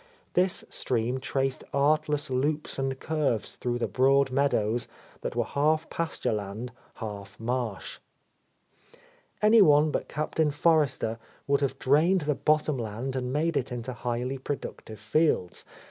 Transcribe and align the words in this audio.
This 0.33 0.63
stream 0.71 1.19
traced 1.19 1.63
artless 1.75 2.31
loops 2.31 2.79
and 2.79 2.99
curves 2.99 3.55
through 3.55 3.77
the 3.77 3.87
broad 3.87 4.31
meadows 4.31 4.87
that 5.21 5.35
were 5.35 5.43
half 5.43 5.91
pasture 5.91 6.33
land, 6.33 6.71
half 6.95 7.39
marsh. 7.39 7.99
Any 9.43 9.61
one 9.61 9.91
but 9.91 10.07
Captain 10.09 10.49
Forrester 10.49 11.19
would 11.45 11.61
have 11.61 11.77
drained 11.77 12.21
the 12.21 12.33
bottom 12.33 12.79
land 12.79 13.15
and 13.15 13.31
made 13.31 13.55
it 13.55 13.71
into 13.71 13.93
highly 13.93 14.39
productive 14.39 14.99
fields. 14.99 15.65